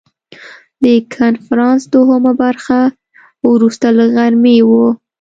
د 0.83 0.85
کنفرانس 1.15 1.81
دوهمه 1.93 2.33
برخه 2.43 2.79
وروسته 3.49 3.87
له 3.97 4.05
غرمې 4.15 4.57
وه. 4.69 4.87